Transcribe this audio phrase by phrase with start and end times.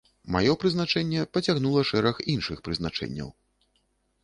[0.35, 3.29] Маё прызначэнне пацягнула шэраг іншых прызначэнняў.